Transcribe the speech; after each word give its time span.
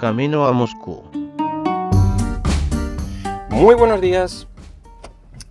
camino 0.00 0.46
a 0.46 0.52
Moscú. 0.52 1.02
Muy 3.50 3.74
buenos 3.74 4.00
días. 4.00 4.48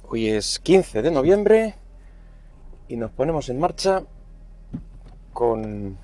Hoy 0.08 0.28
es 0.30 0.58
15 0.58 1.04
de 1.04 1.12
noviembre 1.12 1.76
y 2.88 2.98
nos 2.98 3.12
ponemos 3.12 3.50
en 3.50 3.60
marcha 3.60 4.06
con 5.34 6.00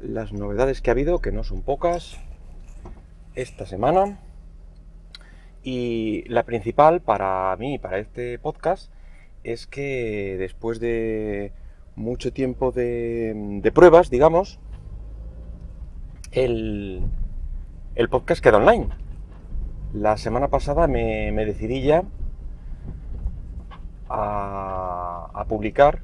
las 0.00 0.32
novedades 0.32 0.82
que 0.82 0.90
ha 0.90 0.94
habido, 0.94 1.20
que 1.20 1.30
no 1.30 1.44
son 1.44 1.62
pocas, 1.62 2.18
esta 3.36 3.64
semana. 3.64 4.18
Y 5.62 6.24
la 6.26 6.42
principal 6.42 7.00
para 7.00 7.56
mí, 7.60 7.78
para 7.78 8.00
este 8.00 8.40
podcast, 8.40 8.90
es 9.44 9.68
que 9.68 10.34
después 10.36 10.80
de 10.80 11.52
mucho 11.94 12.32
tiempo 12.32 12.72
de, 12.72 13.70
pruebas, 13.72 14.10
digamos, 14.10 14.58
el, 16.34 17.02
podcast 18.10 18.42
queda 18.42 18.58
online. 18.58 18.88
La 19.92 20.16
semana 20.16 20.48
pasada 20.48 20.86
me, 20.88 21.32
decidí 21.44 21.82
ya 21.82 22.02
a, 24.08 25.44
publicar. 25.48 26.00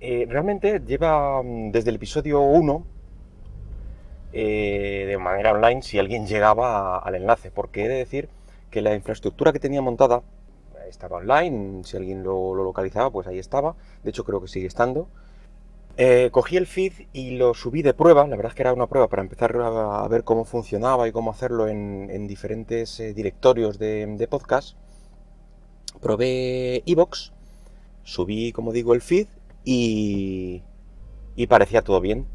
Eh, 0.00 0.26
realmente 0.28 0.80
lleva 0.84 1.42
mm, 1.42 1.70
desde 1.70 1.90
el 1.90 1.96
episodio 1.96 2.40
1 2.40 2.84
eh, 4.32 5.04
de 5.06 5.18
manera 5.18 5.52
online 5.52 5.82
si 5.82 5.98
alguien 5.98 6.26
llegaba 6.26 6.98
al 6.98 7.14
enlace, 7.14 7.50
porque 7.50 7.84
he 7.84 7.88
de 7.88 7.96
decir 7.96 8.28
que 8.70 8.82
la 8.82 8.94
infraestructura 8.94 9.52
que 9.52 9.60
tenía 9.60 9.80
montada 9.80 10.22
estaba 10.88 11.18
online, 11.18 11.84
si 11.84 11.96
alguien 11.96 12.22
lo, 12.22 12.54
localizaba, 12.54 13.10
pues 13.10 13.26
ahí 13.26 13.38
estaba, 13.38 13.74
de 14.02 14.10
hecho 14.10 14.24
creo 14.24 14.40
que 14.40 14.48
sigue 14.48 14.66
estando. 14.66 15.08
Eh, 15.96 16.30
cogí 16.32 16.56
el 16.56 16.66
feed 16.66 16.92
y 17.12 17.32
lo 17.36 17.52
subí 17.52 17.82
de 17.82 17.92
prueba, 17.92 18.26
la 18.26 18.36
verdad 18.36 18.52
es 18.52 18.56
que 18.56 18.62
era 18.62 18.72
una 18.72 18.86
prueba 18.86 19.08
para 19.08 19.22
empezar 19.22 19.54
a, 19.60 20.08
ver 20.08 20.24
cómo 20.24 20.44
funcionaba 20.44 21.06
y 21.06 21.12
cómo 21.12 21.30
hacerlo 21.30 21.68
en, 21.68 22.26
diferentes 22.26 22.98
eh, 23.00 23.12
directorios 23.12 23.78
de, 23.78 24.26
podcast. 24.30 24.76
Probé 26.00 26.82
Evox, 26.86 27.32
subí, 28.02 28.52
como 28.52 28.72
digo, 28.72 28.94
el 28.94 29.02
feed 29.02 29.26
y 29.64 30.62
parecía 31.48 31.82
todo 31.82 32.00
bien. 32.00 32.26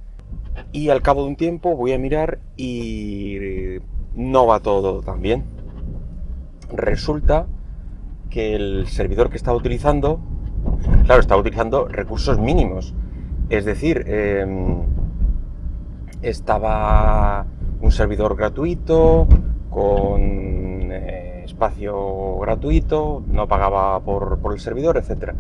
Y 0.71 0.89
al 0.89 1.01
cabo 1.01 1.23
de 1.23 1.29
un 1.29 1.35
tiempo 1.35 1.75
voy 1.75 1.93
a 1.93 1.97
mirar 1.97 2.39
y 2.55 3.79
no 4.15 4.45
va 4.45 4.59
todo 4.59 5.01
tan 5.01 5.21
bien. 5.21 5.45
Resulta 6.71 7.47
que 8.29 8.55
el 8.55 8.87
servidor 8.87 9.29
que 9.29 9.37
estaba 9.37 9.57
utilizando, 9.57 10.19
claro, 11.05 11.21
estaba 11.21 11.41
utilizando 11.41 11.87
recursos 11.87 12.37
mínimos. 12.37 12.93
Es 13.49 13.65
decir, 13.65 14.03
em, 14.07 14.83
estaba 16.21 17.45
un 17.81 17.91
servidor 17.91 18.35
gratuito, 18.35 19.27
con 19.69 20.91
eh, 20.91 21.43
espacio 21.45 22.37
gratuito, 22.39 23.23
no 23.27 23.47
pagaba 23.47 23.99
por, 24.01 24.39
por 24.39 24.53
el 24.53 24.59
servidor, 24.59 24.97
etc. 24.97 25.33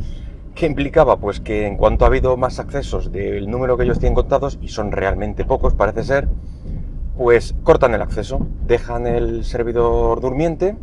¿Qué 0.55 0.65
implicaba? 0.65 1.17
Pues 1.17 1.39
que 1.39 1.67
en 1.67 1.77
cuanto 1.77 2.05
ha 2.05 2.07
habido 2.07 2.37
más 2.37 2.59
accesos 2.59 3.11
del 3.11 3.49
número 3.49 3.77
que 3.77 3.83
ellos 3.83 3.99
tienen 3.99 4.15
contados, 4.15 4.57
y 4.61 4.69
son 4.69 4.91
realmente 4.91 5.45
pocos, 5.45 5.73
parece 5.73 6.03
ser, 6.03 6.27
pues 7.17 7.55
cortan 7.63 7.93
el 7.93 8.01
acceso, 8.01 8.45
dejan 8.67 9.07
el 9.07 9.43
servidor 9.43 10.21
durmiente 10.21 10.75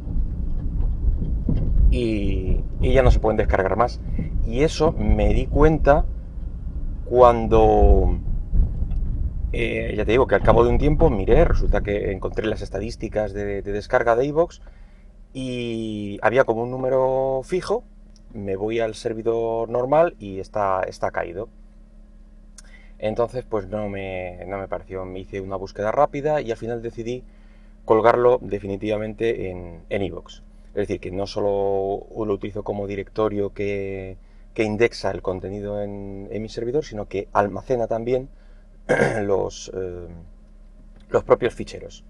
y, 1.90 2.60
ya 2.80 3.02
no 3.02 3.10
se 3.10 3.20
pueden 3.20 3.36
descargar 3.36 3.76
más. 3.76 4.00
Y 4.46 4.62
eso 4.62 4.92
me 4.92 5.32
di 5.32 5.46
cuenta 5.46 6.04
cuando, 7.04 8.18
eh, 9.52 9.94
ya 9.96 10.04
te 10.04 10.12
digo 10.12 10.26
que 10.26 10.34
al 10.34 10.42
cabo 10.42 10.64
de 10.64 10.70
un 10.70 10.78
tiempo 10.78 11.10
miré, 11.10 11.44
resulta 11.44 11.80
que 11.82 12.12
encontré 12.12 12.46
las 12.46 12.62
estadísticas 12.62 13.32
de, 13.32 13.62
de 13.62 13.72
descarga 13.72 14.16
de 14.16 14.26
iVoox 14.26 14.60
y 15.32 16.18
había 16.22 16.44
como 16.44 16.62
un 16.62 16.70
número 16.70 17.40
fijo 17.44 17.84
me 18.34 18.56
voy 18.56 18.80
al 18.80 18.94
servidor 18.94 19.70
normal 19.70 20.16
y 20.18 20.40
está, 20.40 20.82
está 20.82 21.10
caído. 21.10 21.48
Entonces, 22.98 23.44
pues 23.48 23.68
no 23.68 23.88
me, 23.88 24.44
no 24.46 24.58
me 24.58 24.68
pareció, 24.68 25.04
me 25.04 25.20
hice 25.20 25.40
una 25.40 25.56
búsqueda 25.56 25.92
rápida 25.92 26.40
y 26.40 26.50
al 26.50 26.56
final 26.56 26.82
decidí 26.82 27.22
colgarlo 27.84 28.38
definitivamente 28.42 29.50
en 29.50 29.82
Evox. 29.88 30.42
es 30.68 30.74
decir, 30.74 31.00
que 31.00 31.10
no 31.10 31.26
solo 31.26 32.06
lo 32.16 32.34
utilizo 32.34 32.62
como 32.62 32.86
directorio 32.86 33.52
que, 33.52 34.16
indexa 34.62 35.10
el 35.10 35.20
contenido 35.20 35.82
en, 35.82 36.28
mi 36.30 36.48
servidor, 36.48 36.84
sino 36.84 37.06
que 37.06 37.28
almacena 37.32 37.88
también 37.88 38.28
los, 39.22 39.70
eh, 39.74 40.06
los 41.08 41.24
propios 41.24 41.54
ficheros. 41.54 42.04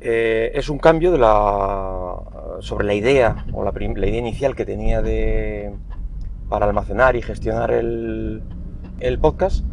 Eh, 0.00 0.50
es 0.54 0.68
un 0.68 0.78
cambio 0.78 1.12
sobre 2.60 2.86
la 2.86 2.94
idea 2.94 3.46
o 3.52 3.64
la, 3.64 3.72
idea 3.72 4.18
inicial 4.18 4.56
que 4.56 4.64
tenía 4.64 5.00
de, 5.00 5.72
para 6.48 6.66
almacenar 6.66 7.14
y 7.14 7.22
gestionar 7.22 7.70
el, 7.70 8.42
podcast, 9.20 9.64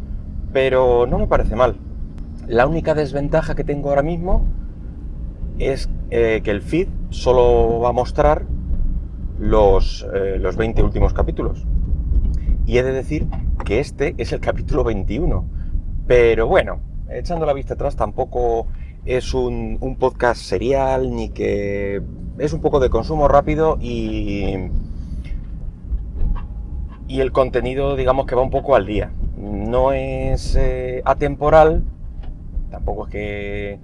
pero 0.52 1.06
no 1.06 1.18
me 1.18 1.26
parece 1.26 1.56
mal. 1.56 1.76
La 2.46 2.66
única 2.66 2.94
desventaja 2.94 3.54
que 3.54 3.64
tengo 3.64 3.90
ahora 3.90 4.02
mismo 4.02 4.46
es 5.58 5.90
eh, 6.10 6.40
que 6.42 6.50
el 6.50 6.62
feed 6.62 6.88
solo 7.10 7.80
va 7.80 7.90
a 7.90 7.92
mostrar 7.92 8.46
los, 9.38 10.06
los 10.38 10.56
20 10.56 10.82
últimos 10.82 11.12
capítulos. 11.12 11.66
Y 12.66 12.78
he 12.78 12.82
de 12.82 12.92
decir 12.92 13.26
que 13.64 13.80
este 13.80 14.14
es 14.18 14.32
el 14.32 14.40
capítulo 14.40 14.84
21. 14.84 15.44
Pero 16.06 16.46
bueno, 16.46 16.80
echando 17.10 17.46
la 17.46 17.52
vista 17.52 17.74
atrás 17.74 17.96
tampoco 17.96 18.66
es 19.04 19.34
un, 19.34 19.78
podcast 19.98 20.40
serial 20.42 21.14
ni 21.14 21.30
que 21.30 22.02
es 22.38 22.52
un 22.52 22.60
poco 22.60 22.80
de 22.80 22.90
consumo 22.90 23.28
rápido 23.28 23.78
y, 23.80 24.54
y 27.08 27.20
el 27.20 27.32
contenido 27.32 27.96
digamos 27.96 28.26
que 28.26 28.34
va 28.34 28.42
un 28.42 28.50
poco 28.50 28.74
al 28.74 28.86
día. 28.86 29.12
No 29.36 29.92
es 29.92 30.54
eh, 30.56 31.02
atemporal, 31.04 31.82
tampoco 32.70 33.06
es 33.06 33.12
que 33.12 33.78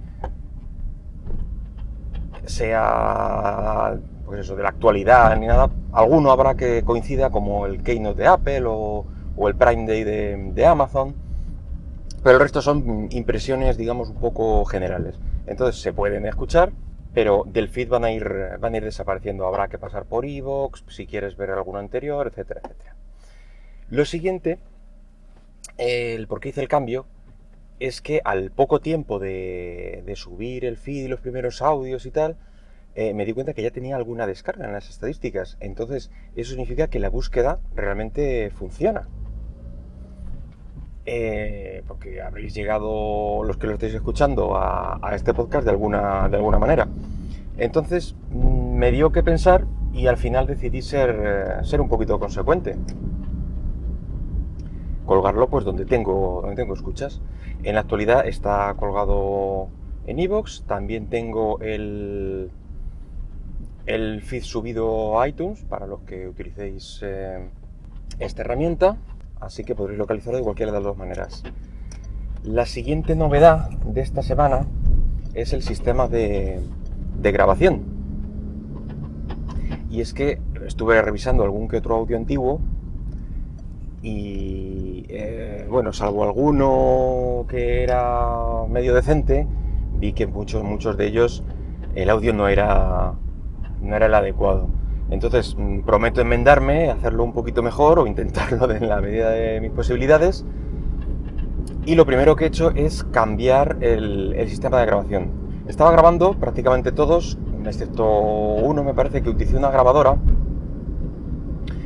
sea 2.45 3.97
pues 4.27 4.41
eso, 4.41 4.55
de 4.55 4.61
la 4.61 4.69
actualidad 4.69 5.35
ni 5.37 5.47
nada. 5.47 5.71
Alguno 5.91 6.29
habrá 6.29 6.53
que 6.53 6.83
coincida 6.83 7.31
como 7.31 7.65
el 7.65 7.81
Keynote 7.81 8.21
de 8.21 8.27
Apple 8.27 8.63
o, 8.67 9.05
el 9.47 9.55
Prime 9.55 9.87
Day 9.87 10.03
de 10.03 10.65
Amazon 10.65 11.15
pero 12.27 12.39
el 12.39 12.41
resto 12.41 12.61
son 12.61 13.07
impresiones, 13.11 13.77
digamos, 13.77 14.09
un 14.09 14.17
poco 14.17 14.65
generales. 14.65 15.15
Entonces 15.45 15.81
se 15.81 15.93
pueden 15.93 16.25
escuchar, 16.25 16.73
pero 17.13 17.43
del 17.47 17.69
feed 17.69 17.87
van 17.87 18.03
a 18.03 18.11
ir, 18.11 18.57
van 18.59 18.73
a 18.73 18.77
ir 18.77 18.83
desapareciendo. 18.83 19.47
Habrá 19.47 19.69
que 19.69 19.77
pasar 19.77 20.03
por 20.03 20.25
iVoox, 20.25 20.83
si 20.89 21.07
quieres 21.07 21.37
ver 21.37 21.51
alguno 21.51 21.79
anterior, 21.79 22.27
etcétera, 22.27 22.61
etcétera. 22.63 22.95
Lo 23.89 24.03
siguiente, 24.03 24.59
el 25.77 26.27
por 26.27 26.41
qué 26.41 26.49
hice 26.49 26.59
el 26.59 26.67
cambio, 26.67 27.05
es 27.79 28.01
que 28.01 28.19
al 28.25 28.51
poco 28.51 28.81
tiempo 28.81 29.19
de, 29.19 30.11
subir 30.17 30.65
el 30.65 30.75
feed 30.75 31.05
y 31.05 31.07
los 31.07 31.21
primeros 31.21 31.61
audios 31.61 32.05
y 32.05 32.11
tal, 32.11 32.35
eh, 32.99 33.13
me 33.13 33.25
di 33.25 33.33
cuenta 33.33 33.53
que 33.53 33.61
ya 33.61 33.69
tenía 33.69 33.95
alguna 33.95 34.25
descarga 34.25 34.65
en 34.65 34.73
las 34.73 34.89
estadísticas. 34.89 35.55
Entonces, 35.59 36.09
eso 36.35 36.49
significa 36.49 36.87
que 36.87 36.99
la 36.99 37.11
búsqueda 37.11 37.59
realmente 37.75 38.49
funciona. 38.49 39.07
Eh, 41.05 41.83
porque 41.87 42.23
habréis 42.23 42.55
llegado 42.55 43.43
los 43.43 43.57
que 43.57 43.67
lo 43.67 43.73
estáis 43.73 43.93
escuchando 43.93 44.57
a, 44.57 45.11
este 45.13 45.35
podcast 45.35 45.63
de 45.65 45.69
alguna, 45.69 46.27
de 46.27 46.37
alguna 46.37 46.57
manera. 46.57 46.87
Entonces 47.59 48.15
mm, 48.31 48.75
me 48.77 48.91
dio 48.91 49.11
que 49.11 49.21
pensar 49.21 49.65
y 49.93 50.07
al 50.07 50.17
final 50.17 50.47
decidí 50.47 50.81
ser, 50.81 51.21
eh, 51.23 51.65
ser 51.65 51.81
un 51.81 51.89
poquito 51.89 52.19
consecuente. 52.19 52.75
Colgarlo 55.05 55.49
pues 55.49 55.65
donde 55.65 55.85
tengo, 55.85 56.39
donde 56.41 56.55
tengo 56.55 56.73
escuchas. 56.73 57.21
En 57.61 57.75
la 57.75 57.81
actualidad 57.81 58.27
está 58.27 58.73
colgado 58.73 59.67
en 60.07 60.17
iVoox, 60.17 60.63
también 60.63 61.07
tengo 61.07 61.59
el, 61.61 62.49
el 63.87 64.21
feed 64.21 64.43
subido 64.43 65.19
a 65.19 65.27
iTunes 65.27 65.63
para 65.63 65.87
los 65.87 66.01
que 66.01 66.27
utilicéis 66.27 66.99
eh, 67.03 67.49
esta 68.19 68.43
herramienta 68.43 68.97
así 69.39 69.63
que 69.63 69.75
podréis 69.75 69.99
localizarlo 69.99 70.37
de 70.37 70.43
cualquiera 70.43 70.71
de 70.71 70.77
las 70.77 70.83
dos 70.83 70.97
maneras. 70.97 71.43
La 72.43 72.65
siguiente 72.65 73.15
novedad 73.15 73.69
de 73.69 74.01
esta 74.01 74.23
semana 74.23 74.67
es 75.33 75.53
el 75.53 75.63
sistema 75.63 76.07
de, 76.07 76.61
grabación. 77.21 77.83
Y 79.89 80.01
es 80.01 80.13
que 80.13 80.39
estuve 80.65 81.01
revisando 81.01 81.43
algún 81.43 81.67
que 81.67 81.77
otro 81.77 81.95
audio 81.95 82.17
antiguo 82.17 82.59
y 84.01 85.05
eh, 85.09 85.65
bueno, 85.69 85.91
salvo 85.91 86.23
alguno 86.23 87.45
que 87.49 87.83
era 87.83 88.65
medio 88.69 88.93
decente, 88.93 89.47
vi 89.95 90.13
que 90.13 90.27
muchos, 90.27 90.63
muchos 90.63 90.97
de 90.97 91.07
ellos 91.07 91.43
el 91.95 92.09
audio 92.09 92.33
no 92.33 92.47
era, 92.47 93.13
no 93.81 93.95
era 93.95 94.07
el 94.07 94.13
adecuado. 94.13 94.69
Entonces, 95.09 95.55
mm, 95.57 95.81
prometo 95.81 96.21
enmendarme, 96.21 96.89
hacerlo 96.91 97.23
un 97.23 97.33
poquito 97.33 97.63
mejor 97.63 97.99
o 97.99 98.07
intentarlo 98.07 98.69
en 98.75 98.89
la 98.89 99.01
medida 99.01 99.29
de 99.29 99.61
mis 99.61 99.71
posibilidades. 99.71 100.45
y 101.85 101.95
lo 101.95 102.05
primero 102.05 102.35
que 102.35 102.43
he 102.43 102.47
hecho 102.47 102.71
es 102.71 103.05
cambiar 103.05 103.77
el, 103.79 104.35
sistema 104.49 104.79
de 104.79 104.85
grabación. 104.85 105.31
Estaba 105.67 105.91
grabando 105.91 106.33
prácticamente 106.33 106.91
todos, 106.91 107.37
excepto 107.65 108.05
uno 108.05 108.83
me 108.83 108.93
parece 108.93 109.21
que 109.21 109.29
utilicé 109.29 109.55
una 109.55 109.71
grabadora, 109.71 110.17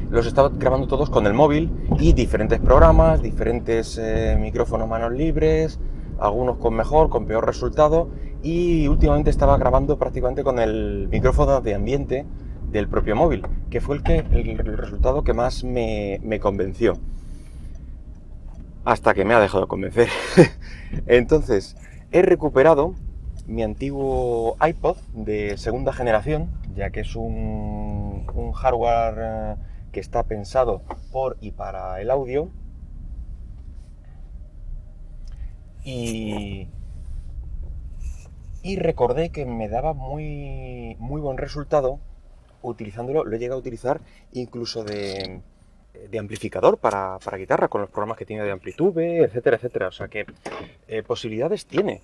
los 0.09 0.25
estaba 0.25 0.49
grabando 0.49 0.87
todos 0.87 1.09
con 1.09 1.25
el 1.27 1.33
móvil 1.33 1.71
y 1.99 2.13
diferentes 2.13 2.59
programas, 2.59 3.21
diferentes 3.21 3.97
eh, 3.97 4.37
micrófonos 4.39 4.89
manos 4.89 5.13
libres, 5.13 5.79
algunos 6.19 6.57
con 6.57 6.73
mejor, 6.73 7.09
con 7.09 7.25
peor 7.25 7.45
resultado 7.45 8.09
y 8.43 8.87
últimamente 8.87 9.29
estaba 9.29 9.57
grabando 9.57 9.97
prácticamente 9.97 10.43
con 10.43 10.59
el 10.59 11.07
micrófono 11.09 11.61
de 11.61 11.75
ambiente 11.75 12.25
del 12.71 12.87
propio 12.87 13.15
móvil, 13.15 13.45
que 13.69 13.81
fue 13.81 13.97
el, 13.97 14.03
que, 14.03 14.17
el, 14.17 14.57
resultado 14.77 15.23
que 15.23 15.33
más 15.33 15.63
me, 15.63 16.39
convenció. 16.41 16.97
Hasta 18.83 19.13
que 19.13 19.25
me 19.25 19.33
ha 19.33 19.39
dejado 19.39 19.63
de 19.63 19.67
convencer. 19.67 20.09
Entonces, 21.05 21.75
he 22.11 22.23
recuperado 22.23 22.95
mi 23.45 23.63
antiguo 23.63 24.57
iPod 24.65 24.97
de 25.13 25.57
segunda 25.57 25.93
generación, 25.93 26.49
ya 26.75 26.89
que 26.89 27.01
es 27.01 27.15
un, 27.15 28.25
un 28.33 28.51
hardware 28.53 29.15
eh, 29.19 29.55
que 29.91 29.99
está 29.99 30.23
pensado 30.23 30.81
por 31.11 31.37
y 31.41 31.51
para 31.51 32.01
el 32.01 32.09
audio. 32.09 32.49
Y, 35.83 36.69
y 38.63 38.77
recordé 38.77 39.29
que 39.31 39.45
me 39.45 39.69
daba 39.69 39.93
muy, 39.93 40.95
muy 40.99 41.21
buen 41.21 41.37
resultado 41.37 41.99
utilizándolo, 42.61 43.23
lo 43.23 43.35
he 43.35 43.39
llegado 43.39 43.57
a 43.57 43.61
utilizar 43.61 44.01
incluso 44.33 44.83
de, 44.83 45.41
de 46.09 46.19
amplificador 46.19 46.77
para, 46.77 47.17
para, 47.23 47.37
guitarra, 47.37 47.67
con 47.67 47.81
los 47.81 47.89
programas 47.89 48.17
que 48.17 48.25
tiene 48.25 48.43
de 48.43 48.51
Amplitude, 48.51 49.23
etcétera, 49.23 49.57
etcétera. 49.57 49.87
O 49.87 49.91
sea 49.91 50.07
que 50.07 50.25
eh, 50.87 51.03
posibilidades 51.03 51.65
tiene. 51.65 52.01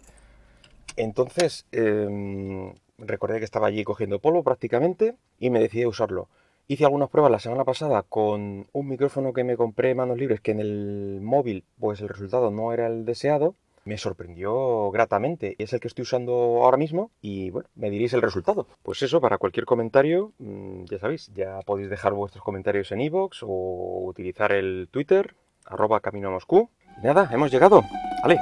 Entonces, 0.95 1.65
eh, 1.71 2.73
recordé 2.97 3.39
que 3.39 3.45
estaba 3.45 3.67
allí 3.67 3.83
cogiendo 3.83 4.19
polvo 4.19 4.43
prácticamente 4.43 5.15
y 5.39 5.49
me 5.49 5.59
decidí 5.59 5.83
a 5.83 5.89
usarlo. 5.89 6.27
Hice 6.67 6.83
algunas 6.83 7.09
pruebas 7.09 7.31
la 7.31 7.39
semana 7.39 7.63
pasada 7.63 8.03
con 8.03 8.67
un 8.73 8.87
micrófono 8.87 9.31
que 9.31 9.43
me 9.43 9.55
compré 9.55 9.95
manos 9.95 10.17
libres 10.17 10.41
que 10.41 10.51
en 10.51 10.59
el 10.59 11.19
móvil 11.21 11.63
pues 11.79 12.01
el 12.01 12.09
resultado 12.09 12.51
no 12.51 12.73
era 12.73 12.87
el 12.87 13.05
deseado. 13.05 13.55
Me 13.87 13.97
sorprendió 13.97 14.91
gratamente. 14.91 15.55
Es 15.59 15.71
el 15.71 15.79
que 15.79 15.87
estoy 15.87 16.01
usando 16.01 16.33
ahora 16.33 16.75
mismo 16.75 17.09
y 17.21 17.51
bueno, 17.51 17.69
me 17.75 17.89
diréis 17.89 18.11
el 18.11 18.21
resultado. 18.21 18.67
Pues 18.83 19.01
eso, 19.01 19.21
para 19.21 19.37
cualquier 19.37 19.65
comentario, 19.65 20.33
mm, 20.39 20.83
ya 20.89 20.99
sabéis, 20.99 21.31
ya 21.33 21.61
podéis 21.65 21.89
dejar 21.89 22.11
vuestros 22.11 22.43
comentarios 22.43 22.91
en 22.91 22.99
iVoox 22.99 23.43
o 23.43 24.03
utilizar 24.03 24.51
el 24.51 24.89
Twitter, 24.91 25.35
arroba 25.65 26.01
camino 26.01 26.29
Moscú. 26.31 26.69
Y 27.01 27.05
nada, 27.05 27.29
hemos 27.31 27.49
llegado. 27.49 27.81
Vale, 28.21 28.37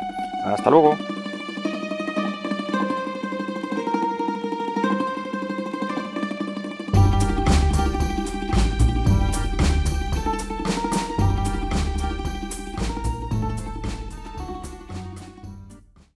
hasta 0.46 0.72
luego. 0.72 0.96